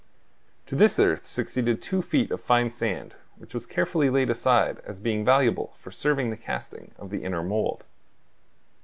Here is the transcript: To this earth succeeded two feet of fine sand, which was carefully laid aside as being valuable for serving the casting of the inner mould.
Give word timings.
To 0.65 0.75
this 0.75 0.97
earth 0.97 1.27
succeeded 1.27 1.79
two 1.79 2.01
feet 2.01 2.31
of 2.31 2.41
fine 2.41 2.71
sand, 2.71 3.13
which 3.37 3.53
was 3.53 3.67
carefully 3.67 4.09
laid 4.09 4.31
aside 4.31 4.79
as 4.79 4.99
being 4.99 5.23
valuable 5.23 5.73
for 5.77 5.91
serving 5.91 6.31
the 6.31 6.37
casting 6.37 6.89
of 6.97 7.11
the 7.11 7.23
inner 7.23 7.43
mould. 7.43 7.83